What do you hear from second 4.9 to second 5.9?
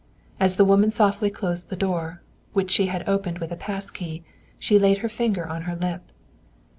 her finger on her